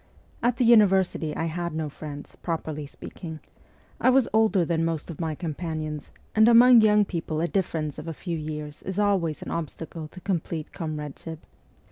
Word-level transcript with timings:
At 0.41 0.57
the 0.57 0.65
university 0.65 1.35
I 1.35 1.45
had 1.45 1.75
no 1.75 1.87
friends, 1.87 2.35
properly 2.41 2.87
speaking; 2.87 3.39
I 3.99 4.09
was 4.09 4.27
older 4.33 4.65
than 4.65 4.83
most 4.83 5.11
of 5.11 5.21
my 5.21 5.35
companions, 5.35 6.09
and 6.33 6.47
among 6.47 6.81
young 6.81 7.05
people 7.05 7.39
a 7.39 7.47
difference 7.47 7.99
of 7.99 8.07
a 8.07 8.11
few 8.15 8.35
years 8.35 8.81
is 8.81 8.97
always 8.97 9.43
an 9.43 9.51
obstacle 9.51 10.07
to 10.07 10.19
complete 10.19 10.73
comrade 10.73 11.19
ship. 11.19 11.45